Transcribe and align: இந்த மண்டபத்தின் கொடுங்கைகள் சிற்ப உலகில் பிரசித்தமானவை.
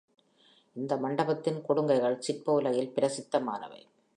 இந்த 0.75 0.95
மண்டபத்தின் 0.95 1.59
கொடுங்கைகள் 1.67 2.17
சிற்ப 2.19 2.53
உலகில் 2.53 2.93
பிரசித்தமானவை. 2.95 3.81